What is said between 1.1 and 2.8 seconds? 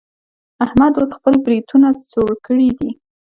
خپل برېتونه څوړ کړي